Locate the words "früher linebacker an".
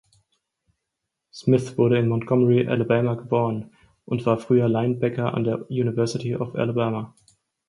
4.39-5.43